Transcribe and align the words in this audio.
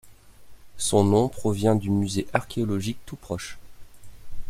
Son 0.77 1.03
nom 1.03 1.27
provient 1.29 1.75
du 1.75 1.91
musée 1.91 2.25
archéologique 2.33 2.97
tout 3.05 3.17
proche. 3.17 3.59